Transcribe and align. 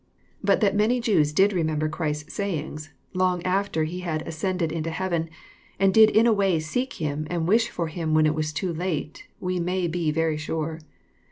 But 0.43 0.61
that 0.61 0.75
many 0.75 0.99
Jews 0.99 1.31
did 1.31 1.53
remember 1.53 1.87
Christ's 1.87 2.33
sayings 2.33 2.89
long 3.13 3.43
after 3.43 3.83
He 3.83 3.99
had 3.99 4.23
as 4.23 4.35
cended 4.35 4.71
into 4.71 4.89
heaven, 4.89 5.29
and 5.79 5.93
did 5.93 6.09
in 6.09 6.25
a 6.25 6.33
way 6.33 6.59
seek 6.59 6.93
Him 6.93 7.27
and 7.29 7.47
wish 7.47 7.69
for 7.69 7.85
Him 7.85 8.15
when 8.15 8.25
it 8.25 8.33
was 8.33 8.51
too 8.51 8.73
late, 8.73 9.27
we 9.39 9.59
may 9.59 9.85
be 9.87 10.09
very 10.09 10.37
sure. 10.37 10.79